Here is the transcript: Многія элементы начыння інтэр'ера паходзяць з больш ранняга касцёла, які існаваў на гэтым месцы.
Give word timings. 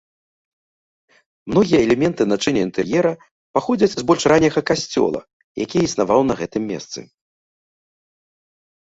Многія 1.51 1.79
элементы 1.85 2.21
начыння 2.31 2.61
інтэр'ера 2.67 3.11
паходзяць 3.57 3.89
з 3.95 4.05
больш 4.11 4.23
ранняга 4.33 4.61
касцёла, 4.69 5.19
які 5.63 5.77
існаваў 5.89 6.19
на 6.31 6.39
гэтым 6.41 6.63
месцы. 6.71 6.99